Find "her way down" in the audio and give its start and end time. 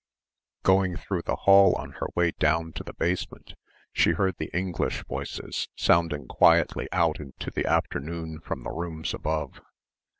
1.99-2.73